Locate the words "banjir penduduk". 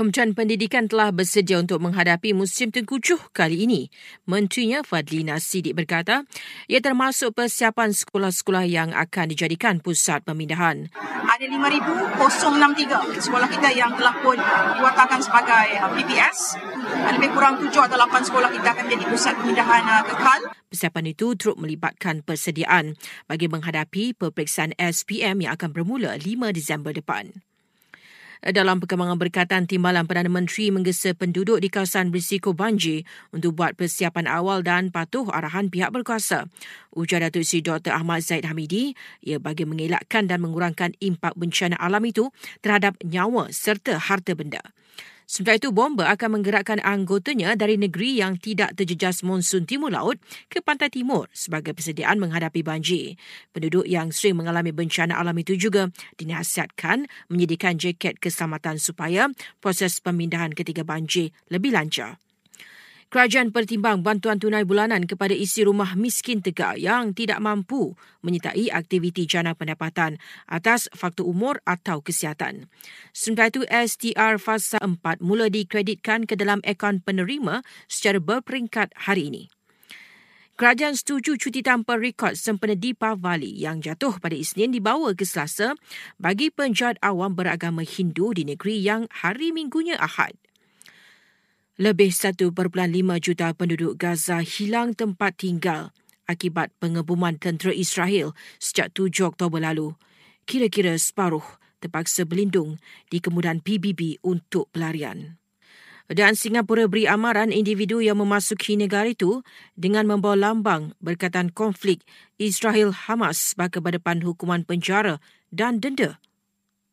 52.66-53.86